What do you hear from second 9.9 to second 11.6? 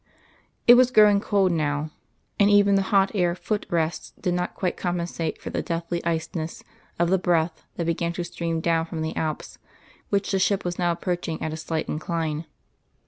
which the ship was now approaching at a